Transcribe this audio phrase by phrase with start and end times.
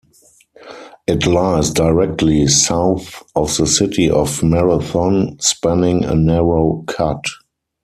[1.05, 7.23] It lies directly south of the City of Marathon, spanning a narrow cut.